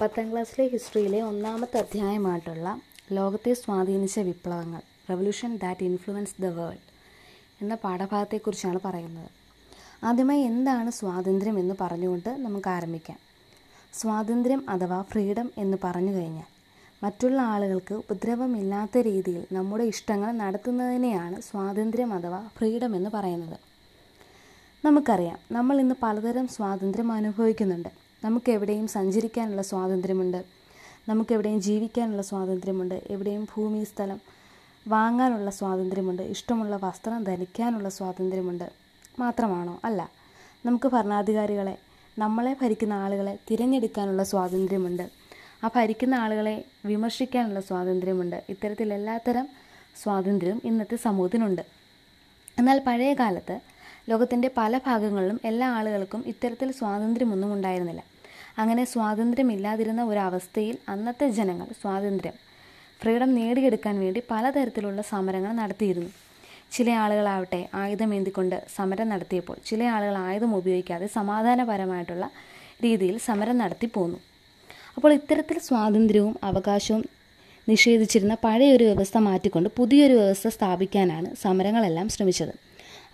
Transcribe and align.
പത്താം 0.00 0.32
ക്ലാസ്സിലെ 0.32 0.68
ഹിസ്റ്ററിയിലെ 0.68 1.20
ഒന്നാമത്തെ 1.22 1.78
അധ്യായമായിട്ടുള്ള 1.78 2.80
ലോകത്തെ 3.12 3.54
സ്വാധീനിച്ച 3.54 4.18
വിപ്ലവങ്ങൾ 4.18 4.80
revolution 5.10 5.56
that 5.56 5.84
influence 5.84 6.42
the 6.42 6.46
world 6.46 6.84
എന്ന 7.60 7.74
പാഠഭാഗത്തെക്കുറിച്ചാണ് 7.74 8.80
പറയുന്നത്. 8.84 9.30
ആദ്യമായി 10.04 10.40
എന്താണ് 10.40 10.90
സ്വാതന്ത്ര്യം 10.90 11.58
എന്ന് 11.58 11.74
പറഞ്ഞുകൊണ്ട് 11.80 12.28
നമുക്ക് 12.28 12.68
ആരംഭിക്കാം. 12.68 13.18
സ്വാതന്ത്ര്യം 13.92 14.70
അഥവാ 14.70 15.02
ഫ്രീഡം 15.02 15.50
എന്ന് 15.58 15.76
പറഞ്ഞു 15.84 16.12
കഴിഞ്ഞാൽ 16.12 16.48
മറ്റുള്ള 17.04 17.40
ആളുകൾക്ക് 17.40 17.94
ഉപദ്രവമില്ലാത്ത 17.94 18.98
രീതിയിൽ 18.98 19.46
നമ്മുടെ 19.52 19.84
ഇഷ്ടങ്ങൾ 19.84 20.32
നടത്തുന്നതിനെയാണ് 20.32 21.40
സ്വാതന്ത്ര്യം 21.40 22.12
അഥവാ 22.12 22.48
ഫ്രീഡം 22.58 22.96
എന്ന് 22.96 23.10
പറയുന്നത്. 23.14 23.58
നമുക്കറിയാം 24.84 25.38
നമ്മൾ 25.52 25.80
ഇന്ന് 25.80 25.94
പലതരം 26.02 26.48
സ്വാതന്ത്ര്യം 26.48 27.12
അനുഭവിക്കുന്നുണ്ട്. 27.12 28.03
നമുക്ക് 28.24 28.52
എവിടെയും 28.52 28.86
സഞ്ചരിക്കാനുള്ള 28.86 29.62
സ്വാതന്ത്ര്യമുണ്ട്. 29.62 30.44
നമുക്ക് 31.08 31.32
എവിടെയും 31.32 31.62
ജീവിക്കാനുള്ള 31.62 32.22
സ്വാതന്ത്ര്യമുണ്ട്. 32.22 33.02
എവിടെയും 33.10 33.44
ഭൂമി 33.44 33.84
സ്ഥലം 33.84 34.20
വാങ്ങാനുള്ള 34.88 35.50
സ്വാതന്ത്ര്യമുണ്ട്. 35.50 36.22
ഇഷ്ടമുള്ള 36.22 36.76
വസ്ത്രം 36.76 37.24
ധരിക്കാനുള്ള 37.24 37.88
സ്വാതന്ത്ര്യമുണ്ട്. 37.88 38.72
മാത്രമാണോ? 39.18 39.80
അല്ല. 39.84 40.10
നമുക്ക് 40.66 40.88
ഭരണാധികാരികളെ 40.88 41.78
നമ്മളെ 42.18 42.56
ഭരിക്കുന്ന 42.62 42.94
ആളുകളെ 42.94 43.38
തിരഞ്ഞെടുക്കാനുള്ള 43.50 44.22
സ്വാതന്ത്ര്യമുണ്ട്. 44.22 45.10
ആ 45.64 45.70
ഭരിക്കുന്ന 45.76 46.14
ആളുകളെ 46.14 46.64
വിമർശിക്കാനുള്ള 46.84 47.60
സ്വാതന്ത്ര്യമുണ്ട്. 47.60 48.44
ഇത്തരത്തിൽ 48.48 48.94
എല്ലാത്തരം 48.94 49.48
സ്വാതന്ത്ര്യവും 50.02 50.62
ഇന്നത്തെ 50.64 50.96
സമൂഹത്തിനുണ്ട്. 50.96 51.62
എന്നാൽ 52.58 52.82
പഴയ 52.86 53.14
കാലത്ത് 53.14 53.60
ലോകത്തിന്റെ 54.08 54.50
പല 54.56 54.80
ഭാഗങ്ങളിലും 54.86 55.40
എല്ലാ 55.44 55.68
ആളുകൾക്കും 55.68 56.24
ഇത്തരത്തിൽ 56.26 56.72
സ്വാതന്ത്ര്യമൊന്നും 56.72 57.52
ഉണ്ടായിരുന്നില്ല. 57.52 58.13
അങ്ങനെ 58.58 58.84
സ്വാതന്ത്ര്യമില്ലാതിരുന്ന 58.84 60.02
ഒരവസ്ഥയിൽ 60.04 60.76
അന്നത്തെ 60.88 61.28
ജനങ്ങൾ 61.28 61.68
സ്വാതന്ത്ര്യം 61.82 62.36
ഫ്രീഡം 63.00 63.34
നേടിയെടുക്കാൻ 63.34 63.94
വേണ്ടി 64.00 64.22
പലതരത്തിലുള്ള 64.30 65.00
സമരങ്ങൾ 65.12 65.52
നടത്തിയിരുന്നു. 65.52 66.10
ചില 66.72 66.90
ആളുകളാവട്ടെ 66.90 67.60
ആയുധമേന്തിക്കൊണ്ട് 67.74 68.56
സമരം 68.76 69.08
നടത്തിയപ്പോൾ 69.08 69.56
ചില 69.66 69.82
ആളുകൾ 69.94 70.14
ആയുധം 70.18 70.52
ഉപയോഗിക്കാതെ 70.56 71.06
സമാധാനപരമായിട്ടുള്ള 71.06 72.26
രീതിയിൽ 72.84 73.16
സമരം 73.18 73.58
നടത്തി 73.58 73.86
പോന്നു. 73.86 74.18
അപ്പോൾ 74.96 75.12
ഇത്തരത്തിൽ 75.12 75.58
സ്വാതന്ത്ര്യവും 75.58 76.34
അവകാശവും 76.42 77.04
നിഷേധിച്ചിരുന്ന 77.68 78.34
പഴയൊരു 78.44 78.84
വ്യവസ്ഥ 78.84 79.18
മാറ്റിക്കൊണ്ട് 79.18 79.68
പുതിയൊരു 79.78 80.14
വ്യവസ്ഥ 80.20 80.48
സ്ഥാപിക്കാനാണ് 80.48 81.28
സമരങ്ങളെല്ലാം 81.42 82.08
ശ്രമിച്ചത്. 82.08 82.54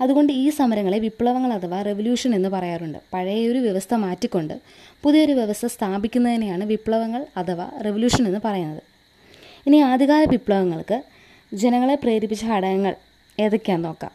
അതുകൊണ്ട് 0.00 0.32
ഈ 0.32 0.50
സമരങ്ങളെ 0.50 0.98
വിപ്ലവങ്ങൾ 0.98 1.52
അഥവാ 1.52 1.82
റെവല്യൂഷൻ 1.82 2.34
എന്ന് 2.34 2.48
പറയാറുണ്ട്. 2.48 2.98
പഴയൊരു 3.12 3.58
വ്യവസ്ഥ 3.58 3.94
മാറ്റിക്കൊണ്ട് 3.94 4.60
പുതിയൊരു 5.02 5.32
വ്യവസ്ഥ 5.32 5.66
സ്ഥാപിക്കുന്നതിനെയാണ് 5.66 6.64
വിപ്ലവങ്ങൾ 6.64 7.26
അഥവാ 7.36 7.70
റെവല്യൂഷൻ 7.84 8.26
എന്ന് 8.26 8.40
പറയുന്നത്. 8.44 8.82
ഇനി 9.66 9.76
ആദ്യകാല 9.76 10.24
വിപ്ലവങ്ങൾക്ക് 10.24 11.02
ജനങ്ങളെ 11.54 11.94
പ്രേരിപ്പിച്ച 11.94 12.44
ഘടകങ്ങൾ 12.44 12.94
ഏതൊക്കെയാണെന്ന് 13.40 13.88
നോക്കാം. 13.88 14.10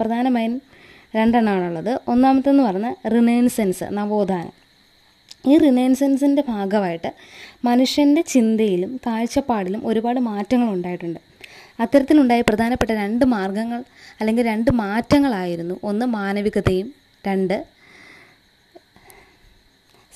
പ്രധാനമായും 0.00 0.62
രണ്ടെണ്ണമാണുള്ളത്. 1.16 2.00
ഒന്നാമത്തെന്ന് 2.08 2.62
പറഞ്ഞ 2.62 2.94
റിനേൻസെൻസ് 3.08 3.84
നവോത്ഥാനം. 3.90 4.52
ഈ 5.46 5.58
റിനേൻസെൻസിന്റെ 5.58 6.42
ഭാഗമായിട്ട് 6.48 7.14
മനുഷ്യന്റെ 7.64 8.22
ചിന്തയിലും 8.22 9.00
കാഴ്ചപ്പാടിലും 9.06 9.86
ഒരുപാട് 9.86 10.20
മാറ്റങ്ങൾ 10.20 10.72
ഉണ്ടായിട്ടുണ്ട്. 10.72 11.27
അത്തരത്തിലുണ്ടായ 11.78 12.40
പ്രധാനപ്പെട്ട 12.40 12.92
രണ്ട് 13.02 13.24
മാർഗങ്ങൾ 13.34 13.80
അല്ലെങ്കിൽ 14.20 14.44
രണ്ട് 14.52 14.70
മാറ്റങ്ങളായിരുന്നു. 14.82 15.74
ഒന്ന് 15.82 16.06
മാനവികതയും 16.06 16.88
രണ്ട് 17.26 17.56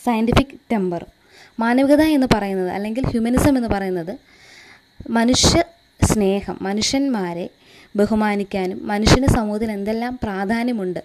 സയന്റിഫിക് 0.05 0.55
ടെമ്പറും 0.73 1.11
മാനവികത 1.59 2.03
എന്ന് 2.17 2.29
പറയുന്നത് 2.35 2.71
അല്ലെങ്കിൽ 2.77 3.05
ഹ്യൂമനിസം 3.11 3.57
എന്ന് 3.59 3.69
പറയുന്നത് 3.69 4.13
മനുഷ്യ 5.19 5.59
സ്നേഹം 6.01 6.57
മനുഷ്യന്മാരെ 6.61 7.47
ബഹുമാനിക്കാനും 7.97 8.79
മനുഷ്യന് 8.87 9.29
സമൂഹത്തിൽ 9.37 9.71
എന്തെല്ലാം 9.73 10.19
പ്രാധാന്യമുണ്ട് 10.23 11.03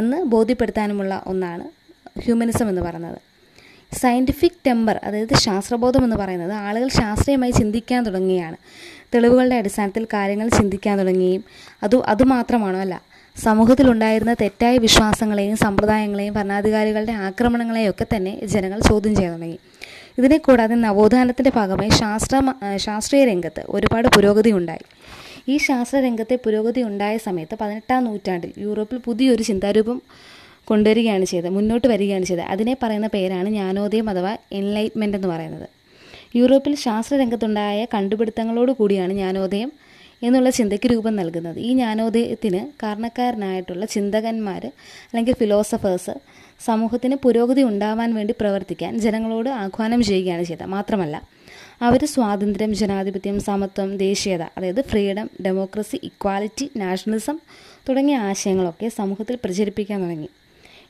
എന്ന് 0.00 0.18
ബോധ്യപ്പെടുത്താനുമുള്ള 0.32 1.22
ഒന്നാണ് 1.26 1.64
ഹ്യൂമനിസം 2.24 2.68
എന്ന് 2.68 2.82
പറയുന്നത്. 2.82 3.18
സയന്റിഫിക് 3.96 4.58
ടെമ്പർ 4.66 5.00
അതായത് 5.04 5.34
ശാസ്ത്രബോധം 5.34 6.04
എന്ന് 6.04 6.16
പറയുന്നത് 6.16 6.52
ആളുകൾ 6.52 6.88
ശാസ്ത്രീയമായി 6.88 7.50
ചിന്തിക്കാൻ 7.50 8.06
തുടങ്ങുകയാണ്. 8.06 8.56
തെളിവുകളുടെ 9.14 9.56
അടിസ്ഥാനത്തിൽ 9.56 10.04
കാര്യങ്ങൾ 10.04 10.48
ചിന്തിക്കാൻ 10.48 10.98
തുടങ്ങുകയും 10.98 11.44
അത് 11.82 11.96
അതുമാത്രമാണോ 11.96 12.78
അല്ല 12.78 13.02
സമൂഹത്തിലുണ്ടായിരുന്ന 13.36 14.34
തെറ്റായ 14.40 14.78
വിശ്വാസങ്ങളെയും 14.78 15.56
സമ്പ്രദായങ്ങളെയും 15.56 16.34
ഭരണാധികാരികളുടെ 16.34 17.12
ആക്രമണങ്ങളെയും 17.12 17.90
ഒക്കെ 17.90 18.06
തന്നെ 18.16 18.46
ജനങ്ങൾ 18.46 18.80
ചോദ്യം 18.80 19.14
ചെയ്യാൻ 19.16 19.34
തുടങ്ങി. 19.34 19.58
ഇതിനെ 20.18 20.38
കൂടാതെ 20.38 20.74
നവോത്ഥാനത്തിന്റെ 20.74 21.52
ഭാഗമായി 21.56 21.88
ശാസ്ത്ര 21.88 22.52
ശാസ്ത്രീയ 22.76 23.24
രംഗത്ത് 23.24 23.62
ഒരുപാട് 23.68 24.08
പുരോഗതി 24.08 24.50
ഉണ്ടായി. 24.50 24.84
ഈ 25.48 25.56
ശാസ്ത്ര 25.56 25.96
രംഗത്തെ 25.98 26.36
പുരോഗതി 26.44 26.82
ഉണ്ടായ 26.82 27.16
സമയത്ത് 27.16 27.56
പതിനെട്ടാം 27.60 28.04
നൂറ്റാണ്ടിൽ 28.04 28.52
യൂറോപ്പിൽ 28.58 28.98
പുതിയൊരു 28.98 29.42
ചിന്താരൂപം 29.42 30.02
കൊണ്ടുവരികയാണ് 30.68 31.24
ചെയ്തത് 31.24 31.50
മുന്നോട്ട് 31.50 31.86
വരികയാണ് 31.88 32.24
ചെയ്തത്. 32.24 32.44
അതിനെ 32.44 32.76
പറയുന്ന 32.82 33.06
പേരാണ് 33.06 33.48
ജ്ഞാനോദയം 33.48 34.10
അഥവാ 34.10 34.36
എൻലൈറ്റ്മെന്റ് 34.52 35.16
എന്ന് 35.16 35.28
പറയുന്നത്. 35.28 35.68
യൂറോപ്പിൽ 36.36 36.74
ശാസ്ത്രരംഗത്തുണ്ടായ 36.74 37.86
കണ്ടുപിടുത്തങ്ങളോട് 37.94 38.72
കൂടിയാണ് 38.72 39.12
ജ്ഞാനോദയം 39.12 39.72
എന്നുള്ള 40.22 40.50
ചിന്തയ്ക്ക് 40.50 40.86
രൂപം 40.92 41.16
നൽകുന്നത്. 41.16 41.58
ഈ 41.58 41.72
ജ്ഞാനോദയത്തിന് 41.72 42.66
കാരണക്കാരനായിട്ടുള്ള 42.82 43.84
ചിന്തകന്മാർ 43.84 44.66
അല്ലെങ്കിൽ 44.66 45.34
ഫിലോസഫേഴ്സ് 45.34 46.14
സമൂഹത്തിന് 46.64 47.16
പുരോഗതി 47.16 47.62
ഉണ്ടാവാൻ 47.62 48.14
വേണ്ടി 48.14 48.34
പ്രവർത്തിക്കാൻ 48.40 48.98
ജനങ്ങളോട് 48.98 49.48
ആഹ്വാനം 49.48 50.02
ചെയ്യുകയാണ് 50.02 50.42
ചെയ്തത്. 50.42 50.66
മാത്രമല്ല 50.66 51.22
അവർ 51.82 52.04
സ്വാതന്ത്ര്യം 52.06 52.74
ജനാധിപത്യം 52.74 53.40
സമത്വം 53.40 53.96
ദേശീയത 53.96 54.42
അതായത് 54.42 54.80
ഫ്രീഡം 54.80 55.30
ഡെമോക്രസി 55.44 56.00
ഇക്വാലിറ്റി 56.02 56.70
നാഷണലിസം 56.76 57.38
തുടങ്ങിയ 57.88 58.16
ആശയങ്ങളൊക്കെ 58.16 58.88
സമൂഹത്തിൽ 58.88 59.38
പ്രചരിപ്പിക്കാൻ 59.44 60.02
തുടങ്ങി. 60.02 60.28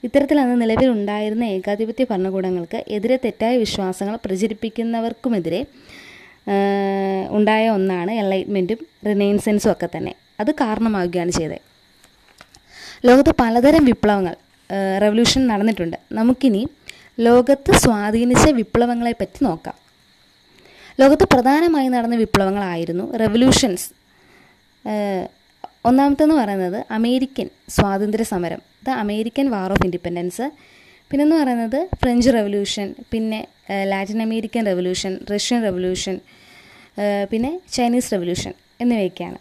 ഇത്തരത്തിൽ 0.05 0.37
അന്ന് 0.41 0.57
നിലവിലുണ്ടായിരുന്ന 0.63 1.45
ഏകാധിപത്യ 1.57 2.05
ഭരണകൂടങ്ങൾക്ക് 2.11 2.79
എതിരെ 2.97 3.17
തെറ്റായ 3.25 3.55
വിശ്വാസങ്ങൾ 3.65 4.17
പ്രചരിപ്പിക്കുന്നവർക്കുമെതിരെ 4.25 5.61
ഉണ്ടായ 7.37 7.65
ഒന്നാണ് 7.77 8.13
എൻലൈറ്റ്മെന്റും 8.23 8.81
റിനൈൻസെൻസും 9.07 9.71
ഒക്കെ 9.73 9.89
തന്നെ. 9.97 10.13
അത് 10.41 10.51
കാരണമാവുകയാണ് 10.61 11.33
ചെയ്തത്. 11.39 11.63
ലോകത്ത് 13.09 13.33
പലതരം 13.41 13.83
വിപ്ലവങ്ങൾ 13.91 14.35
റെവല്യൂഷൻ 15.05 15.43
നടന്നിട്ടുണ്ട്. 15.53 15.97
നമുക്കിനി 16.19 16.63
ലോകത്ത് 17.27 17.73
സ്വാധീനിച്ച 17.83 18.47
വിപ്ലവങ്ങളെ 18.61 19.15
പറ്റി 19.21 19.41
നോക്കാം. 19.49 19.77
ലോകത്ത് 21.01 21.25
പ്രധാനമായി 21.35 21.89
നടന്ന 21.95 22.17
വിപ്ലവങ്ങളായിരുന്നു 22.25 23.05
റെവല്യൂഷൻസ് 23.23 23.89
ഒന്നാമത്തെന്ന് 25.89 26.37
പറയുന്നത് 26.39 26.79
അമേരിക്കൻ 26.97 27.49
സ്വാതന്ത്ര്യ 27.75 28.25
സമരം 28.31 28.61
the 28.87 28.95
American 29.03 29.47
war 29.55 29.71
of 29.75 29.85
independence. 29.87 30.47
പിന്നെന്ന് 31.11 31.37
പറയുന്നത് 31.41 31.81
ഫ്രഞ്ച് 32.01 32.31
റെവല്യൂഷൻ 32.37 32.87
പിന്നെ 33.13 33.41
Latin 33.91 34.21
American 34.27 34.63
revolution 34.71 35.13
Russian 35.33 35.61
revolution 35.67 36.17
പിന്നെ 37.31 37.51
ചൈനീസ് 37.75 38.11
റെവല്യൂഷൻ 38.15 38.53
എന്നിവയൊക്കെയാണ്. 38.83 39.39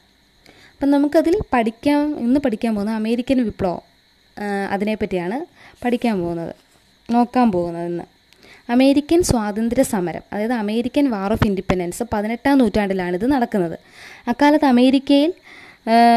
അപ്പം 0.73 0.89
നമുക്കതിൽ 0.95 1.35
പഠിക്കാൻ 1.53 2.01
ഇന്ന് 2.25 2.39
പഠിക്കാൻ 2.45 2.71
പോകുന്ന 2.75 2.93
അമേരിക്കൻ 3.01 3.39
വിപ്ലവം 3.47 3.81
അതിനെപ്പറ്റിയാണ് 4.75 5.37
പഠിക്കാൻ 5.83 6.15
പോകുന്നത് 6.23 6.53
നോക്കാൻ 7.09 7.47
പോകുന്നത് 7.55 7.87
ഇന്ന് 7.93 8.05
അമേരിക്കൻ 8.75 9.19
സ്വാതന്ത്ര്യ 9.29 9.83
സമരം 9.93 10.23
അതായത് 10.33 10.55
അമേരിക്കൻ 10.63 11.05
വാർ 11.15 11.31
ഓഫ് 11.33 11.47
ഇൻഡിപെൻഡൻസ് 11.49 12.03
പതിനെട്ടാം 12.13 12.55
നൂറ്റാണ്ടിലാണ് 12.61 13.15
ഇത് 13.19 13.27
നടക്കുന്നത്. 13.33 13.77
അക്കാലത്ത് 14.31 14.67
അമേരിക്കയിൽ 14.73 15.33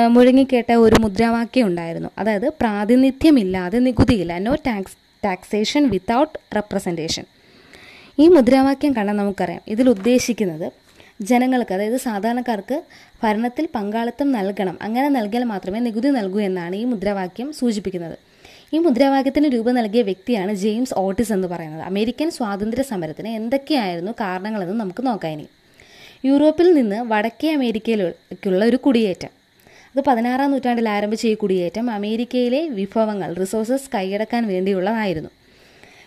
മുഴങ്ങിക്കേട്ട 0.09 0.73
ഒരു 0.73 0.97
മുദ്രാവാക്യം 1.01 1.67
ഉണ്ടായിരുന്നു. 1.67 2.09
അതായത് 2.19 2.49
പ്രാതിനിധ്യമില്ലാതെ 2.49 3.79
നികുതിയില്ല. 3.79 4.39
No 4.39 4.55
tax 4.55 4.97
taxation 5.25 5.89
without 5.89 6.39
representation 6.56 7.25
ഈ 8.19 8.29
മുദ്രാവാക്യം 8.29 8.93
കണ്ടാൽ 8.93 9.17
നമുക്കറിയാം. 9.17 9.61
ഇതിൽ 9.69 9.88
ഉദ്ദേശിക്കുന്നത് 9.88 10.73
ജനങ്ങൾക്ക് 11.20 11.75
അതായത് 11.75 11.97
സാധാരണക്കാർക്ക് 11.97 12.82
ഭരണത്തിൽ 13.25 13.69
പങ്കാളിത്തം 13.75 14.32
നൽകണം. 14.32 14.79
അങ്ങനെ 14.82 15.09
നൽകിയാൽ 15.09 15.44
മാത്രമേ 15.44 15.79
നികുതി 15.79 16.09
നൽകൂ 16.09 16.41
എന്നാണ് 16.41 16.76
ഈ 16.76 16.85
മുദ്രാവാക്യം 16.85 17.53
സൂചിപ്പിക്കുന്നത്. 17.53 18.19
ഈ 18.75 18.79
മുദ്രാവാക്യത്തിന് 18.79 19.49
രൂപം 19.49 19.75
നൽകിയ 19.75 20.03
വ്യക്തിയാണ് 20.03 20.55
ജെയിംസ് 20.55 20.94
ഓട്ടിസ് 20.97 21.32
എന്ന് 21.32 21.49
പറയുന്നത്. 21.49 21.82
അമേരിക്കൻ 21.82 22.31
സ്വാതന്ത്ര്യ 22.31 22.82
സമരത്തിന് 22.82 23.29
എന്തൊക്കെയായിരുന്നു 23.29 24.12
കാരണങ്ങളെന്ന് 24.12 24.81
നമുക്ക് 24.81 25.06
നോക്കാം 25.06 25.32
ഇനി. 25.32 25.47
യൂറോപ്പിൽ 26.25 26.73
നിന്ന് 26.73 26.97
വടക്കേ 26.97 27.55
അമേരിക്കയിലേക്കുള്ള 27.55 28.65
ഒരു 28.65 28.76
കുടിയേറ്റം. 28.76 29.38
അത് 29.90 30.00
പതിനാറാം 30.08 30.50
നൂറ്റാണ്ടിൽ 30.52 30.88
ആരംഭിച്ച 30.88 31.26
ഈ 31.26 31.35
കുടിയേറ്റം 31.35 31.90
അമേരിക്കയിലെ 31.90 32.61
വിഭവങ്ങൾ 32.79 33.31
റിസോഴ്സസ് 33.43 33.88
കൈയടക്കാൻ 33.94 34.43
വേണ്ടിയുള്ളതായിരുന്നു. 34.52 35.31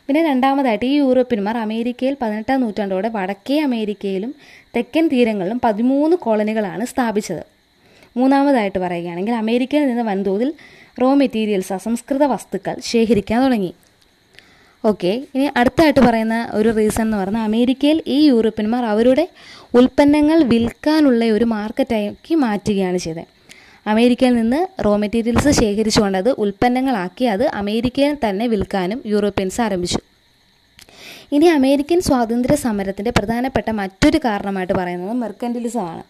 പിന്നെ 0.08 0.22
രണ്ടാമതായിട്ട് 0.30 0.86
ഈ 0.86 0.96
യൂറോപ്യന്മാർ 0.98 1.58
അമേരിക്കയിൽ 1.58 2.16
പതിനെട്ടാം 2.22 2.62
നൂറ്റാണ്ടോടെ 2.62 3.10
വടക്കേ 3.18 3.58
അമേരിക്കയിലും 3.68 4.32
തെക്കൻ 4.76 5.06
തീരങ്ങളിലും 5.14 5.60
പതിമൂന്ന് 5.66 6.16
കോളനികളാണ് 6.26 6.86
സ്ഥാപിച്ചത്. 6.86 7.44
മൂന്നാമതായിട്ട് 8.18 8.80
പറയുകയാണെങ്കിൽ 8.80 9.34
അമേരിക്കയിൽ 9.34 9.84
നിന്ന് 9.90 10.04
വൻതോതിൽ 10.04 10.50
റോ 11.02 11.10
മെറ്റീരിയൽസ് 11.22 11.74
അസംസ്കൃത 11.74 12.24
വസ്തുക്കൾ 12.34 12.76
ശേഖരിക്കാൻ 12.92 13.40
തുടങ്ങി. 13.44 13.72
ഓക്കെ 14.84 15.12
ഇനി 15.36 15.46
അടുത്തായിട്ട് 15.60 16.02
പറയുന്ന 16.08 16.38
ഒരു 16.54 16.70
റീസൺ 16.78 17.02
എന്ന് 17.02 17.18
പറഞ്ഞാൽ 17.18 17.44
അമേരിക്കയിൽ 17.50 17.98
ഈ 18.16 18.18
യൂറോപ്യന്മാർ 18.28 18.84
അവരുടെ 18.86 19.26
ഉൽപ്പന്നങ്ങൾ 19.80 20.38
വിൽക്കാനുള്ള 20.52 21.26
ഒരു 21.38 21.46
മാർക്കറ്റാക്കി 21.56 22.36
മാറ്റുകയാണ് 22.46 22.98
ചെയ്തത്. 22.98 23.41
അമേരിക്കയിൽ 23.86 24.34
നിന്ന് 24.36 24.60
റോ 24.86 24.94
മെറ്റീരിയൽസ് 25.02 25.52
ശേഖരിച്ചുകൊണ്ട് 25.60 26.18
അത് 26.22 26.32
ഉൽപ്പന്നങ്ങളാക്കി 26.44 27.26
അത് 27.34 27.46
അമേരിക്കയിൽ 27.62 28.16
തന്നെ 28.26 28.46
വിൽക്കാനും 28.54 29.00
യൂറോപ്യൻസ് 29.12 29.60
ആരംഭിച്ചു. 29.66 30.00
ഇനി 31.36 31.48
അമേരിക്കൻ 31.58 32.00
സ്വാതന്ത്ര്യ 32.08 32.56
സമരത്തിന്റെ 32.66 33.12
പ്രധാനപ്പെട്ട 33.18 33.70
മറ്റൊരു 33.82 34.20
കാരണമായിട്ട് 34.26 34.74
പറയുന്നത് 34.80 35.14
മെർക്കന്റലിസമാണ് 35.24 36.04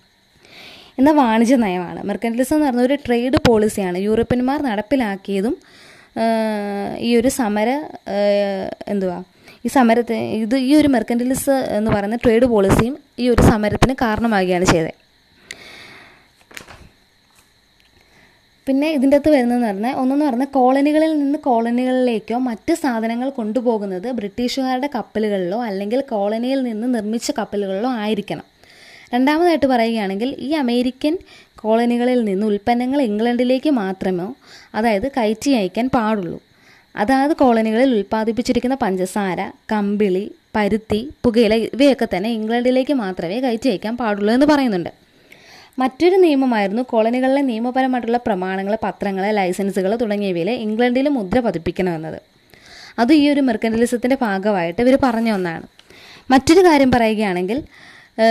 എന്ന 0.99 1.11
വാണിജ്യ 1.19 1.55
നയമാണ്. 1.65 1.99
മെർക്കന്റലിസം 2.09 2.55
എന്ന് 2.55 2.67
പറഞ്ഞ 2.67 2.81
ഒരു 2.81 2.95
ട്രേഡ് 3.05 3.37
പോളിസിയാണ് 3.47 3.97
യൂറോപ്യന്മാർ 4.07 4.59
നടപ്പിലാക്കിയതും 4.69 5.55
ഈ 7.07 7.09
ഒരു 7.19 7.29
സമര 7.39 7.69
എന്തുവാ 8.93 9.17
ഈ 9.65 9.69
സമരത്തെ 9.75 10.17
ഇത് 10.43 10.55
ഈ 10.69 10.71
ഒരു 10.79 10.89
മെർക്കന്റലിസ് 10.95 11.55
എന്ന് 11.77 11.89
പറയുന്ന 11.91 12.17
ട്രേഡ് 12.23 12.45
പോളിസിയും 12.53 12.95
ഈ 13.23 13.25
ഒരു 13.33 13.43
സമരത്തിന് 13.51 13.93
കാരണമാകുകയാണ് 14.01 14.65
ചെയ്തത്. 14.65 14.93
പിന്നെ 18.67 18.91
ഇതിന്റെ 18.91 19.17
അകത്ത് 19.17 19.31
വരുന്നതെന്ന് 19.31 19.67
പറഞ്ഞാൽ 19.67 19.95
ഒന്നെന്ന് 19.95 20.25
പറഞ്ഞാൽ 20.25 20.45
കോളനികളിൽ 20.45 21.19
നിന്ന് 21.19 21.39
കോളനികളിലേക്കോ 21.39 22.37
മറ്റ് 22.37 22.73
സാധനങ്ങൾ 22.73 23.29
കൊണ്ടുപോകുന്നത് 23.29 24.11
ബ്രിട്ടീഷുകാരുടെ 24.11 24.89
കപ്പലുകളിലോ 24.95 25.63
അല്ലെങ്കിൽ 25.63 26.01
കോളനിയിൽ 26.01 26.63
നിന്ന് 26.63 26.95
നിർമ്മിച്ച 26.95 27.31
കപ്പലുകളിലോ 27.37 27.89
ആയിരിക്കണം. 27.89 28.43
രണ്ടാമതായിട്ട് 29.13 29.65
പറയുകയാണെങ്കിൽ 29.65 30.35
ഈ 30.39 30.51
അമേരിക്കൻ 30.51 31.17
കോളനികളിൽ 31.59 32.23
നിന്ന് 32.23 32.47
ഉൽപ്പന്നങ്ങൾ 32.47 33.01
ഇംഗ്ലണ്ടിലേക്ക് 33.01 33.69
മാത്രമോ 33.69 34.35
അതായത് 34.75 35.07
കയറ്റി 35.17 35.51
അയക്കാൻ 35.51 35.89
പാടുള്ളൂ. 35.89 36.41
അതായത് 36.95 37.33
കോളനികളിൽ 37.33 37.89
ഉൽപ്പാദിപ്പിച്ചിരിക്കുന്ന 37.93 38.75
പഞ്ചസാര 38.75 39.51
കമ്പിളി 39.71 40.31
പരുത്തി 40.55 41.09
പുകയില 41.23 41.53
ഇവയൊക്കെ 41.55 42.07
തന്നെ 42.17 42.29
ഇംഗ്ലണ്ടിലേക്ക് 42.29 42.93
മാത്രമേ 42.93 43.39
കയറ്റി 43.39 43.69
അയക്കാൻ 43.69 43.97
പാടുള്ളൂ 43.97 44.33
എന്ന് 44.33 44.45
പറയുന്നുണ്ട്. 44.45 45.00
മറ്റൊരു 45.77 46.15
നിയമമായിരുന്നു 46.15 46.81
കോളനികളിലെ 46.81 47.41
നിയമപരമായിട്ടുള്ള 47.41 48.17
പ്രമാണങ്ങൾ 48.17 48.77
പത്രങ്ങൾ 48.83 49.31
ലൈസൻസുകൾ 49.31 49.95
തുടങ്ങിയവയിൽ 49.95 50.49
ഇംഗ്ലണ്ടിൽ 50.49 51.09
മുദ്ര 51.09 51.39
പതിപ്പിക്കണമെന്നത്. 51.39 52.21
അത് 52.99 53.13
ഈ 53.13 53.29
ഒരു 53.29 53.41
മെർക്കൻഡലിസത്തിന്റെ 53.41 54.17
ഭാഗമായിട്ട് 54.21 54.81
ഇവർ 54.81 54.97
പറഞ്ഞ 55.03 55.31
ഒന്നാണ്. 55.31 55.65
മറ്റൊരു 56.31 56.61
കാര്യം 56.65 56.91
പറയുകയാണെങ്കിൽ 56.91 57.63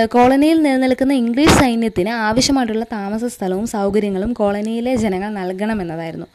കോളനിയിൽ 0.06 0.62
നിലനിൽക്കുന്ന 0.62 1.12
ഇംഗ്ലീഷ് 1.12 1.56
സൈന്യത്തിന് 1.60 2.08
ആവശ്യമായിട്ടുള്ള 2.08 2.84
താമസ 2.92 3.25
സ്ഥലവും 3.25 3.66
സൗകര്യങ്ങളും 3.66 4.32
കോളനിയിലെ 4.32 4.96
ജനങ്ങൾ 4.96 5.31
നൽകണമെന്നതായിരുന്നു. 5.31 6.26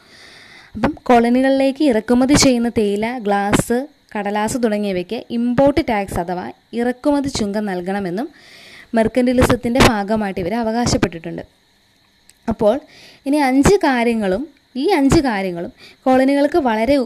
അപ്പം 0.74 0.94
കോളനികളിലേക്ക് 1.02 1.84
ഇറക്കുമതി 1.84 2.34
ചെയ്യുന്ന 2.34 2.68
തേയില 2.68 3.18
ഗ്ലാസ് 3.18 3.86
കടലാസ് 4.16 4.58
തുടങ്ങിയവയ്ക്ക് 4.64 5.24
ഇമ്പോർട്ട് 5.30 5.80
ടാക്സ് 5.88 6.18
അഥവാ 6.20 6.52
ഇറക്കുമതി 6.74 7.28
ചുങ്കം 7.28 7.66
നൽകണമെന്നും 7.66 8.28
മെർക്കന്റലിസത്തിന്റെ 8.98 9.80
ഭാഗമായിട്ട് 9.92 10.40
ഇവർ 10.44 10.54
അവകാശപ്പെട്ടിട്ടുണ്ട്. 10.64 11.42
അപ്പോൾ 12.52 12.74
ഇനി 13.28 13.38
അഞ്ച് 13.50 13.74
കാര്യങ്ങളും 13.86 14.42
ഈ 14.82 14.86
അഞ്ച് 14.96 15.20
കാര്യങ്ങളും 15.26 15.70
കോളനികൾക്ക് 16.06 16.58
വളരെ 16.70 16.96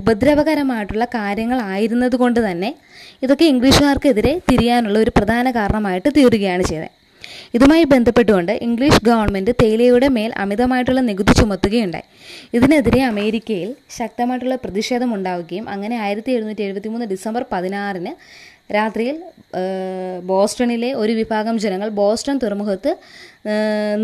ഉപദ്രവകരമായിട്ടുള്ള 0.00 1.04
കാര്യങ്ങളായിരുന്നത് 1.18 2.16
കൊണ്ട് 2.22 2.40
തന്നെ 2.48 2.70
ഇതൊക്കെ 3.24 3.46
ഇംഗ്ലീഷുകാർക്കെതിരെ 3.52 4.32
തിരിയാനുള്ള 4.50 4.98
ഒരു 5.04 5.12
പ്രധാന 5.18 5.46
കാരണമായിട്ട് 5.58 6.08
തീരുകയാണ് 6.18 6.64
ചെയ്തത്. 6.70 6.90
ഇതുമായി 7.56 7.84
ബന്ധപ്പെട്ടുകൊണ്ട് 7.92 8.52
ഇംഗ്ലീഷ് 8.66 9.00
ഗവൺമെന്റ് 9.08 9.52
തേയിലയുടെ 9.60 10.08
മേൽ 10.16 10.30
അമിതമായിട്ടുള്ള 10.42 11.00
നികുതി 11.08 11.32
ചുമത്തുകയുണ്ടായി. 11.40 12.06
ഇതിനെതിരെ 12.56 13.00
അമേരിക്കയിൽ 13.10 13.70
ശക്തമായിട്ടുള്ള 13.98 14.56
പ്രതിഷേധം 14.64 15.10
ഉണ്ടാവുകയും 15.16 15.66
അങ്ങനെ 15.74 15.96
ആയിരത്തി 16.04 16.30
എഴുന്നൂറ്റി 16.36 16.64
എഴുപത്തി 16.66 16.90
മൂന്ന് 16.94 17.06
ഡിസംബർ 17.14 17.44
പതിനാറിന് 17.52 18.12
രാത്രിയിൽ 18.70 19.16
ബോസ്റ്റണിലെ 20.30 20.90
ഒരു 21.02 21.12
വിഭാഗം 21.20 21.56
ജനങ്ങൾ 21.64 21.88
ബോസ്റ്റൺ 22.00 22.36
തുറമുഖത്ത് 22.44 22.92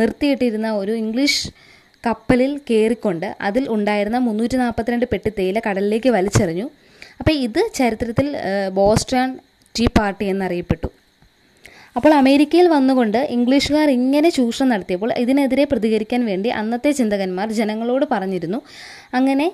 നിർത്തിയിട്ടിരുന്ന 0.01 0.71
ഒരു 0.81 0.93
ഇംഗ്ലീഷ് 1.03 1.43
കപ്പലിൽ 2.05 2.53
കയറിക്കൊണ്ട് 2.69 3.29
അതിൽ 3.49 3.65
ഉണ്ടായിരുന്ന 3.77 4.19
മുന്നൂറ്റി 4.27 4.57
നാൽപ്പത്തിരണ്ട് 4.63 5.07
പെട്ടി 5.13 5.31
തേയില 5.39 5.59
കടലിലേക്ക് 5.67 6.11
വലിച്ചെറിഞ്ഞു. 6.17 6.67
അപ്പോൾ 7.21 7.35
ഇത് 7.47 7.61
ചരിത്രത്തിൽ 7.79 8.27
ബോസ്റ്റൺ 8.79 9.29
ടീ 9.75 9.87
പാർട്ടി 9.99 10.27
എന്നറിയപ്പെട്ടു. 10.33 10.89
അപ്പോൾ 11.99 12.13
അമേരിക്കയിൽ 12.21 12.67
വന്നുകൊണ്ട് 12.75 13.19
ഇംഗ്ലീഷുകാർ 13.37 13.89
ഇങ്ങനെ 13.99 14.29
ചൂഷണം 14.37 14.69
നടത്തിയപ്പോൾ 14.73 15.11
ഇതിനെതിരെ 15.23 15.65
പ്രതികരിക്കാൻ 15.71 16.21
വേണ്ടി 16.31 16.49
അന്നത്തെ 16.61 16.91
ചിന്തകന്മാർ 16.99 17.49
ജനങ്ങളോട് 17.61 18.05
പറഞ്ഞിരുന്നു. 18.13 18.61
അങ്ങനെ 19.19 19.47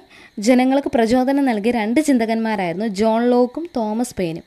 ജനങ്ങൾക്ക് 0.49 0.91
പ്രചോദനം 0.97 1.47
നൽകിയ 1.51 1.73
രണ്ട് 1.81 2.01
ചിന്തകന്മാരായിരുന്നു 2.09 2.89
ജോൺ 3.01 3.23
ലോക്കും 3.33 3.67
തോമസ് 3.77 4.17
പെയിനും 4.21 4.45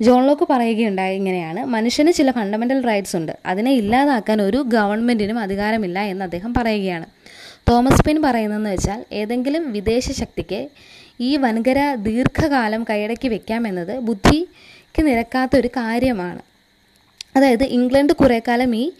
ജോൺ 0.00 0.26
ലോക്ക് 0.26 0.46
പറയുകയുണ്ടായി 0.50 1.16
ഇങ്ങനെയാണ് 1.16 1.64
മനുഷ്യന് 1.64 2.12
ചില 2.12 2.30
ഫണ്ടമെന്റൽ 2.30 2.80
റൈറ്റ്സ് 2.82 3.16
ഉണ്ട്. 3.16 3.32
അതിനെ 3.46 3.72
ഇല്ലാതാക്കാൻ 3.72 4.42
ഒരു 4.42 4.56
ഗവൺമെന്റിനും 4.56 5.38
അധികാരമില്ല 5.38 5.98
എന്ന് 6.02 6.24
അദ്ദേഹം 6.24 6.54
പറയുകയാണ്. 6.54 7.06
തോമസ് 7.68 8.02
പെൻ 8.06 8.22
പറയുന്നതെന്ന് 8.22 8.70
വെച്ചാൽ 8.70 9.04
ഏതെങ്കിലും 9.12 9.72
വിദേശ 9.72 10.10
ശക്തിക്ക് 10.12 10.68
ഈ 11.20 11.36
വൻകര 11.36 11.94
ദീർഘകാലം 11.94 12.84
കൈയടക്കി 12.90 13.28
വെക്കാമെന്നത് 13.28 13.98
ബുദ്ധിക്ക് 13.98 15.02
നിരക്കാത്ത 15.06 15.56
ഒരു 15.56 15.68
കാര്യമാണ്. 15.76 16.42
അതായത് 17.36 17.64
ഇംഗ്ലണ്ട് 17.64 18.12
കുറേ 18.12 18.40
കാലം 18.48 18.76
ഈ 18.76 18.92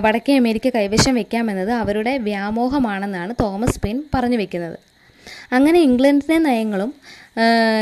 വടക്കേ 0.00 0.36
അമേരിക്ക 0.36 0.68
കൈവശം 0.68 1.14
വെക്കാമെന്നത് 1.14 1.72
അവരുടെ 1.72 2.18
വ്യാമോഹമാണെന്നാണ് 2.18 3.34
തോമസ് 3.40 3.80
പെയിൻ 3.80 4.02
പറഞ്ഞു 4.14 4.36
വെക്കുന്നത്. 4.36 4.78
അങ്ങനെ 5.52 5.78
ഇംഗ്ലണ്ടിന്റെ 5.80 6.38
നയങ്ങളും 6.38 6.94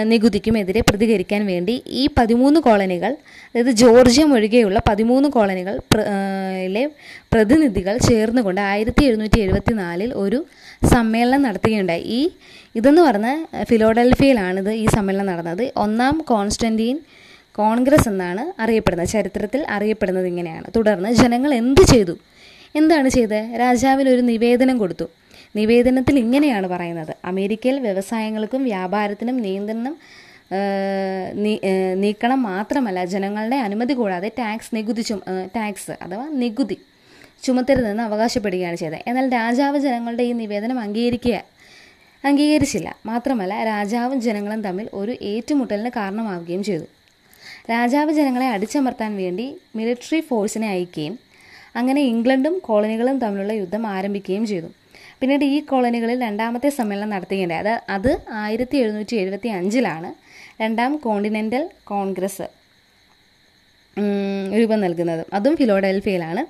നികുതിക്കുമെതിരെ 0.04 0.80
പ്രതികരിക്കാൻ 0.80 1.46
വേണ്ടി 1.46 1.82
ഈ 1.86 2.08
പതിമൂന്ന് 2.18 2.60
കോളനികൾ 2.60 3.12
അതായത് 3.54 3.70
ജോർജിയം 3.70 4.34
ഒഴികെയുള്ള 4.34 4.78
പതിമൂന്ന് 4.88 5.28
കോളനികൾ 5.28 5.74
ലെ 6.74 6.84
പ്രതിനിധികൾ 7.32 7.98
ചേർന്നുകൊണ്ട് 8.08 8.60
ആയിരത്തി 8.60 9.04
എഴുന്നൂറ്റി 9.04 9.40
എഴുപത്തി 9.40 9.72
നാലിൽ 9.72 10.12
ഒരു 10.14 10.38
സമ്മേളനം 10.94 11.42
നടത്തുകയുണ്ടായി. 11.42 12.02
ഈ 12.18 12.20
ഇതെന്ന് 12.74 13.02
പറഞ്ഞ 13.02 13.28
ഫിലോഡൽഫിയയിലാണിത് 13.62 14.72
ഈ 14.72 14.86
സമ്മേളനം 14.86 15.26
നടന്നത്. 15.26 15.72
ഒന്നാം 15.76 16.18
കോൺസ്റ്റന്റീൻ 16.30 16.98
കോൺഗ്രസ് 17.58 18.08
എന്നാണ് 18.08 18.60
അറിയപ്പെടുന്നത്. 18.62 19.08
ചരിത്രത്തിൽ 19.08 19.64
അറിയപ്പെടുന്നത് 19.68 20.26
ഇങ്ങനെയാണ്. 20.26 20.66
തുടർന്ന് 20.76 21.12
ജനങ്ങൾ 21.22 21.54
എന്ത് 21.54 21.82
ചെയ്തു? 21.92 22.14
എന്താണ് 22.74 23.08
ചെയ്തത്? 23.08 23.40
രാജാവിന് 23.60 24.08
ഒരു 24.08 24.20
നിവേദനം 24.30 24.78
കൊടുത്തു. 24.78 25.06
നിവേദനത്തിൽ 25.56 26.16
ഇങ്ങനെയാണ് 26.18 26.66
പറയുന്നത്. 26.66 27.12
അമേരിക്കയിൽ 27.24 27.78
വ്യവസായങ്ങൾക്കും 27.86 28.62
വ്യാപാരത്തിനും 28.70 29.36
നിയന്ത്രണം 29.46 29.94
നീക്കണം 32.02 32.42
മാത്രമല്ല 32.42 33.00
ജനങ്ങളുടെ 33.04 33.56
അനുമതി 33.66 33.94
കൂടാതെ 33.94 34.28
ടാക്സ് 34.38 34.70
നികുതി 34.76 35.02
ചു 35.08 35.16
ടാക്സ് 35.56 35.94
അഥവാ 36.04 36.24
നികുതി 36.42 36.76
ചുമത്തരുതെന്ന് 37.44 38.02
അവകാശപ്പെടുകയാണ് 38.02 38.76
ചെയ്തത്. 38.76 38.98
എന്നാൽ 39.06 39.26
രാജാവ് 39.32 39.78
ജനങ്ങളുടെ 39.84 40.24
ഈ 40.30 40.32
നിവേദനം 40.40 40.78
അംഗീകരിക്കുക 40.80 41.36
അംഗീകരിച്ചില്ല. 42.24 42.88
മാത്രമല്ല 43.06 43.54
രാജാവും 43.64 44.18
ജനങ്ങളും 44.20 44.62
തമ്മിൽ 44.62 44.86
ഒരു 44.92 45.12
ഏറ്റുമുട്ടലിന് 45.22 45.90
കാരണമാവുകയും 45.96 46.62
ചെയ്തു. 46.68 46.86
രാജാവ് 47.70 48.10
ജനങ്ങളെ 48.18 48.48
അടിച്ചമർത്താൻ 48.54 49.12
വേണ്ടി 49.22 49.46
മിലിറ്ററി 49.76 50.20
ഫോഴ്സിനെ 50.20 50.68
അയക്കുകയും 50.74 51.14
അങ്ങനെ 51.76 52.00
ഇംഗ്ലണ്ടും 52.12 52.54
കോളനികളും 52.58 53.18
തമ്മിലുള്ള 53.18 53.52
യുദ്ധം 53.52 53.86
ആരംഭിക്കുകയും 53.86 54.46
ചെയ്തു. 54.46 54.70
പിന്നീട് 55.20 55.44
ഈ 55.44 55.60
കോളനികളിൽ 55.60 56.18
രണ്ടാമത്തെ 56.22 56.68
സമ്മേളനം 56.68 57.10
നടത്തുകയുണ്ടായി. 57.10 57.64
അത് 57.96 58.10
ആയിരത്തി 58.42 58.76
എഴുന്നൂറ്റി 58.76 59.16
എഴുപത്തി 59.16 59.48
അഞ്ചിലാണ് 59.48 60.10
രണ്ടാം 60.62 60.96
കോണ്ടിനെന്റൽ 60.96 61.70
കോൺഗ്രസ് 61.84 62.46
രൂപം 64.58 64.80
നൽകുന്നത്. 64.80 65.22
അതും 65.32 65.54
ഫിലോഡൽഫിയയിലാണ്. 65.56 66.42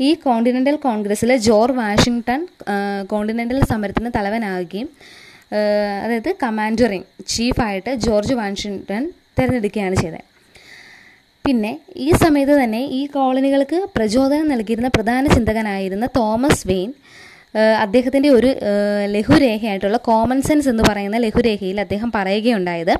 ഈ 0.00 0.14
കോണ്ടിനെന്റൽ 0.14 0.76
കോൺഗ്രസ്സിൽ 0.76 1.36
ജോർജ് 1.36 1.76
വാഷിങ്ടൺ 1.78 2.40
കോണ്ടിനെന്റൽ 3.06 3.60
സമരത്തിന് 3.70 4.10
തലവനാകുകയും 4.16 4.88
അതായത് 6.04 6.30
കമാൻഡറിങ് 6.42 7.06
ചീഫായിട്ട് 7.26 7.94
ജോർജ് 7.94 8.34
വാഷിങ്ടൺ 8.34 9.04
തിരഞ്ഞെടുക്കുകയാണ് 9.38 9.94
ചെയ്തത്. 9.94 10.24
പിന്നെ 11.46 11.72
ഈ 11.96 12.08
സമയത്ത് 12.24 12.54
തന്നെ 12.62 12.80
ഈ 12.98 13.06
കോളനികൾക്ക് 13.06 13.78
പ്രചോദനം 13.96 14.48
നൽകിയിരുന്ന 14.48 14.88
പ്രധാന 14.88 15.26
ചിന്തകനായിരുന്ന 15.34 16.06
തോമസ് 16.16 16.66
വെയിൻ 16.68 16.90
അദ്ദേഹത്തിന്റെ 17.84 18.30
ഒരു 18.38 18.50
ലഘുരേഖയായിട്ടുള്ള 19.14 19.98
കോമൺ 20.08 20.38
സെൻസ് 20.48 20.68
എന്ന് 20.72 20.84
പറയുന്ന 20.88 21.16
ലഘുരേഖയിൽ 21.24 21.78
അദ്ദേഹം 21.84 22.12
പറയുകയുണ്ടായത് 22.16 22.94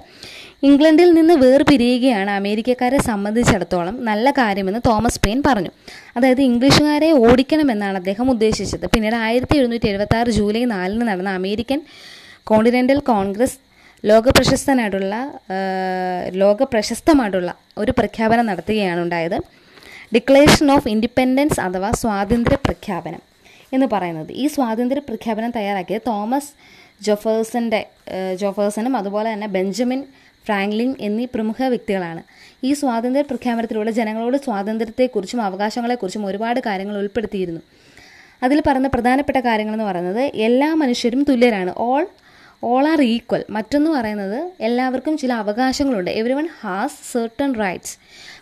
ഇംഗ്ലണ്ടിൽ 0.69 1.11
നിന്ന് 1.17 1.35
വേർപിരിയുകയാണ് 1.43 2.31
അമേരിക്കക്കാരെ 2.31 2.99
സംബന്ധിച്ചിടത്തോളം 3.09 3.97
നല്ല 4.09 4.31
കാര്യമെന്ന് 4.39 4.81
തോമസ് 4.87 5.21
പെയിൻ 5.25 5.43
പറഞ്ഞു. 5.47 5.73
അതായത് 6.17 6.43
ഇംഗ്ലീഷുകാരെ 6.43 7.11
ഓടിക്കണമെന്നാണ് 7.13 7.97
അദ്ദേഹം 7.97 8.31
ഉദ്ദേശിച്ചത്. 8.35 8.87
പിന്നീട് 8.95 9.17
ആയിരത്തി 9.27 9.57
എഴുന്നൂറ്റി 9.61 9.89
എഴുപത്തി 9.93 10.17
ആറ് 10.21 10.31
ജൂലൈ 10.39 10.65
നാലിന് 10.75 11.07
നടന്ന 11.11 11.31
അമേരിക്കൻ 11.41 11.81
കോണ്ടിനെന്റൽ 12.51 12.99
കോൺഗ്രസ് 13.13 13.57
ലോക 14.05 14.29
പ്രശസ്തനായിട്ടുള്ള 14.39 15.15
ലോക 16.43 16.63
പ്രശസ്തമായിട്ടുള്ള 16.73 17.51
ഒരു 17.79 17.93
പ്രഖ്യാപനം 17.99 18.47
നടത്തുകയാണ് 18.51 19.01
ഉണ്ടായത് 19.07 19.39
ഡിക്ലറേഷൻ 20.15 20.69
ഓഫ് 20.73 20.89
ഇൻഡിപെൻഡൻസ് 20.89 21.61
അഥവാ 21.61 21.91
സ്വാതന്ത്ര്യ 22.03 22.59
പ്രഖ്യാപനം. 22.67 23.23
എന്ന് 23.73 23.87
പറയുന്നത്. 23.93 24.33
ഈ 24.33 24.47
സ്വാതന്ത്ര്യ 24.47 25.01
പ്രഖ്യാപനം 25.01 25.51
തയ്യാറാക്കിയത് 25.51 26.03
തോമസ് 26.07 26.51
ജോഫേഴ്സന്റെ 27.03 27.87
ജോഫേഴ്സനും 28.35 28.97
അതുപോലെ 28.97 29.33
തന്നെ 29.33 29.47
ബെഞ്ചമിൻ 29.47 30.05
ഫ്രാങ്ക്ലിൻ 30.47 30.97
എന്നീ 31.01 31.25
പ്രമുഖ 31.35 31.63
വ്യക്തികളാണ്. 31.63 32.23
ഈ 32.65 32.73
സ്വാതന്ത്ര്യ 32.73 33.23
പ്രഖ്യാപനത്തിലൂടെ 33.23 33.91
ജനങ്ങളോട് 33.91 34.37
സ്വാതന്ത്ര്യത്തെക്കുറിച്ചും 34.37 35.41
അവകാശങ്ങളെക്കുറിച്ചും 35.43 36.27
ഒരുപാട് 36.27 36.61
കാര്യങ്ങൾ 36.67 36.99
ഉൾപ്പെടുത്തിയിരുന്നു. 36.99 37.61
അതിൽ 38.43 38.63
പറയുന്ന 38.67 38.89
പ്രധാനപ്പെട്ട 38.89 39.39
കാര്യങ്ങളെന്ന് 39.39 39.85
പറയുന്നത് 39.85 40.21
എല്ലാ 40.21 40.75
മനുഷ്യരും 40.75 41.23
തുല്യരാണ്. 41.29 41.75
ഓൾ 41.77 42.07
ഓൾ 42.65 42.85
ആർ 42.89 43.03
ഈക്വൽ 43.03 43.45
മറ്റൊന്ന് 43.51 43.91
പറയുന്നത് 43.91 44.53
എല്ലാവർക്കും 44.61 45.19
ചില 45.19 45.33
അവകാശങ്ങളുണ്ട്. 45.33 46.11
Every 46.11 46.33
one 46.33 46.49
has 46.61 47.13
certain 47.13 47.55
rights 47.55 47.99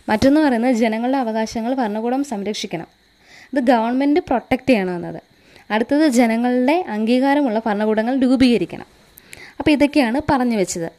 മറ്റൊന്ന് 0.09 0.41
പറയുന്നത് 0.41 0.71
ജനങ്ങളുടെ 0.71 1.17
അവകാശങ്ങൾ 1.17 1.73
ഭരണകൂടം 1.73 2.23
സംരക്ഷിക്കണം. 2.23 2.87
ഇത് 3.53 3.61
ഗവൺമെന്റ് 3.71 4.19
പ്രൊട്ടക്റ്റ് 4.27 4.71
ചെയ്യണമെന്നത് 4.73 5.19
അടുത്തത് 5.73 6.05
ജനങ്ങളുടെ 6.19 6.75
അംഗീകാരമുള്ള 6.95 7.61
ഭരണകൂടങ്ങൾ 7.65 8.15
രൂപീകരിക്കണം. 8.25 8.87
അപ്പോൾ 9.59 9.71
ഇതൊക്കെയാണ് 9.71 10.19
പറഞ്ഞു 10.31 10.57
വെച്ചത്. 10.57 10.89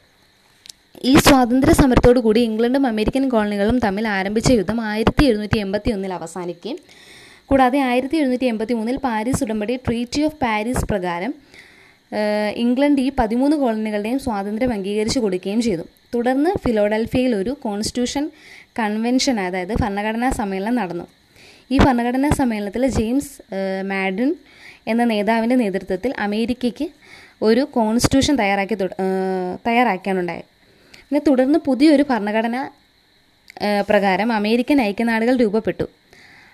ഈ 1.09 1.13
സ്വാതന്ത്ര്യ 1.25 1.73
സമരത്തോടു 1.73 2.19
കൂടി 2.19 2.39
ഇംഗ്ലണ്ടും 2.49 2.85
അമേരിക്കൻ 2.87 3.29
കോളനികളും 3.29 3.77
തമ്മിൽ 3.85 4.05
ആരംഭിച്ച 4.07 4.49
യുദ്ധം 4.51 4.79
ആയിരത്തി 4.81 5.23
എഴുന്നൂറ്റി 5.29 5.57
എൺപത്തി 5.57 5.89
ഒന്നിൽ 5.95 6.13
അവസാനിക്കുകയും 6.13 6.77
കൂടാതെ 7.49 7.79
ആയിരത്തി 7.89 8.17
എഴുന്നൂറ്റി 8.21 8.47
എൺപത്തി 8.51 8.73
മൂന്നിൽ 8.79 8.97
പാരീസ് 9.05 9.43
ഉടമ്പടി 9.43 9.75
ട്രീറ്റി 9.87 10.21
ഓഫ് 10.27 10.37
പാരീസ് 10.41 10.83
പ്രകാരം 10.89 11.33
ഇംഗ്ലണ്ട് 12.63 12.99
ഈ 13.01 13.09
പതിമൂന്ന് 13.19 13.55
കോളനികളുടെയും 13.57 14.19
സ്വാതന്ത്ര്യം 14.19 14.71
അംഗീകരിച്ചു 14.73 15.19
കൊടുക്കുകയും 15.19 15.61
ചെയ്തു. 15.67 15.85
തുടർന്ന് 16.15 16.51
ഫിലോഡൽഫിയയിൽ 16.63 17.33
ഒരു 17.35 17.51
കോൺസ്റ്റിറ്റ്യൂഷൻ 17.65 18.25
കൺവെൻഷൻ 18.79 19.39
അതായത് 19.39 19.73
ഭരണഘടനാ 19.81 20.29
സമ്മേളനം 20.29 20.75
നടന്നു. 20.75 21.05
ഈ 21.71 21.77
ഭരണഘടനാ 21.77 22.29
സമ്മേളനത്തിൽ 22.29 22.87
ജെയിംസ് 22.97 23.33
മാഡൻ 23.85 24.29
എന്ന 24.87 25.03
നേതാവിന്റെ 25.03 25.55
നേതൃത്വത്തിൽ 25.55 26.13
അമേരിക്കയ്ക്ക് 26.19 26.87
ഒരു 27.41 27.61
കോൺസ്റ്റിറ്റ്യൂഷൻ 27.75 28.35
തയ്യാറാക്കി 28.39 28.75
തയ്യാറാക്കാനുണ്ടായത് 29.67 30.47
പിന്നെ 31.09 31.21
തുടർന്ന് 31.27 31.59
പുതിയൊരു 31.67 32.03
ഭരണഘടന 32.09 32.57
പ്രകാരം 33.89 34.29
അമേരിക്കൻ 34.33 34.81
ഐക്യനാടുകൾ 34.81 35.35
രൂപപ്പെട്ടു. 35.35 35.85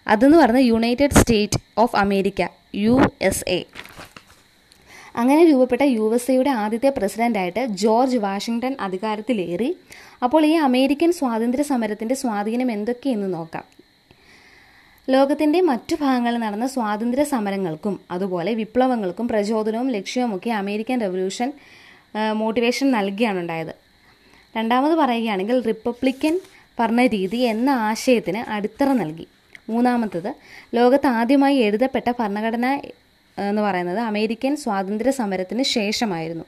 അതെന്ന് 0.08 0.38
പറഞ്ഞ 0.38 0.60
united 0.72 1.18
state 1.20 1.60
of 1.78 1.96
America 1.96 2.42
U 2.76 2.96
S 3.22 3.46
A. 3.50 3.60
അങ്ങനെ 5.16 5.42
രൂപപ്പെട്ട 5.52 5.84
യു 5.96 6.06
എസ് 6.16 6.30
എയുടെ 6.32 6.52
ആദ്യത്തെ 6.64 6.90
പ്രസിഡന്റായിട്ട് 6.98 7.62
ജോർജ് 7.84 8.18
വാഷിങ്ടൺ 8.18 8.76
അധികാരത്തിലേറി. 8.88 9.70
അപ്പോൾ 10.24 10.42
ഈ 10.46 10.54
അമേരിക്കൻ 10.68 11.12
സ്വാതന്ത്ര്യ 11.20 11.66
സമരത്തിന്റെ 11.72 12.16
സ്വാധീനം 12.24 12.72
എന്തൊക്കെയെന്ന് 12.78 13.30
നോക്കാം. 13.34 13.66
ലോകത്തിന്റെ 15.14 15.60
മറ്റു 15.62 15.96
ഭാഗങ്ങളിൽ 16.02 16.40
നടന്ന 16.40 16.68
സ്വാതന്ത്ര്യ 16.68 17.24
സമരങ്ങൾക്കും 17.24 17.96
അതുപോലെ 18.12 18.52
വിപ്ലവങ്ങൾക്കും 18.60 19.26
പ്രചോദനവും 19.28 19.90
ലക്ഷ്യവുമൊക്കെ 19.96 20.50
അമേരിക്കൻ 20.62 20.98
റവല്യൂഷൻ 21.02 21.50
മോട്ടിവേഷൻ 22.34 22.88
നൽകിയാണ് 22.92 23.40
ഉണ്ടായത്. 23.40 23.74
രണ്ടാമത് 24.58 24.96
പറയുകയാണെങ്കിൽ 24.96 25.58
റിപ്പബ്ലിക്കൻ 25.62 26.36
ഭരണരീതി 26.80 27.38
എന്ന 27.38 27.70
ആശയത്തിന് 27.90 28.42
അടിത്തറ 28.56 28.90
നൽകി. 29.02 29.26
മൂന്നാമത്തത് 29.70 30.32
ലോകത്ത് 30.78 31.08
ആദ്യമായി 31.08 31.58
എഴുതപ്പെട്ട 31.68 32.08
ഭരണഘടന 32.20 32.66
എന്ന് 33.38 33.62
പറയുന്നത് 33.62 34.00
അമേരിക്കൻ 34.00 34.54
സ്വാതന്ത്ര്യ 34.64 35.12
സമരത്തിന് 35.12 35.64
ശേഷമായിരുന്നു. 35.78 36.46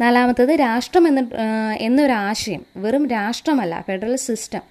നാലാമത്തത് 0.00 0.52
രാഷ്ട്രം 0.64 1.04
എന്ന 1.08 1.20
എന്നൊരാശയം 1.86 2.62
വെറും 2.76 3.04
രാഷ്ട്രമല്ല 3.08 3.74
ഫെഡറൽ 3.88 4.16
സിസ്റ്റം. 4.28 4.62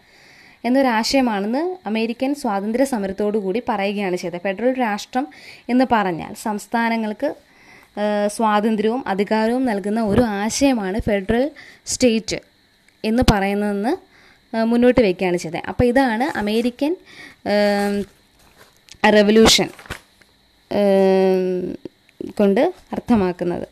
എന്നൊരാശയമാണെന്ന് 0.66 1.64
അമേരിക്കൻ 1.88 2.36
സ്വാതന്ത്ര്യ 2.36 2.86
സമരത്തോടു 2.86 3.38
കൂടി 3.38 3.62
പറയുകയാണ് 3.70 4.16
ചെയ്തത്. 4.16 4.42
ഫെഡറൽ 4.46 4.74
രാഷ്ട്രം 4.80 5.28
എന്ന് 5.70 5.86
പറഞ്ഞാൽ 5.92 6.34
സംസ്ഥാനങ്ങൾക്ക് 6.48 7.30
സ്വാതന്ത്ര്യവും 8.36 9.02
അധികാരവും 9.08 9.66
നൽകുന്ന 9.66 10.02
ഒരു 10.04 10.22
ആശയമാണ് 10.22 10.98
ഫെഡറൽ 11.08 11.52
സ്റ്റേറ്റ് 11.86 12.40
എന്ന് 13.04 13.24
പറയുന്നതെന്ന് 13.32 13.94
മുന്നോട്ട് 14.72 15.02
വയ്ക്കുകയാണ് 15.02 15.38
ചെയ്തത്. 15.38 15.62
അപ്പോൾ 15.68 15.84
ഇതാണ് 15.84 16.26
അമേരിക്കൻ 16.38 16.94
റെവല്യൂഷൻ 19.16 19.68
കൊണ്ട് 22.40 22.74
അർത്ഥമാക്കുന്നത്. 22.94 23.68